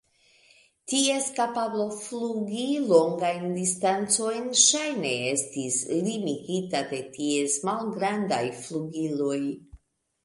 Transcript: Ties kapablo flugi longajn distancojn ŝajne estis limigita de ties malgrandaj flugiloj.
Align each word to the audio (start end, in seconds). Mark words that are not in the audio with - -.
Ties 0.91 1.25
kapablo 1.39 1.83
flugi 2.05 2.63
longajn 2.93 3.45
distancojn 3.57 4.49
ŝajne 4.63 5.13
estis 5.35 5.77
limigita 6.09 6.83
de 6.95 7.03
ties 7.19 7.61
malgrandaj 7.71 8.45
flugiloj. 8.65 9.41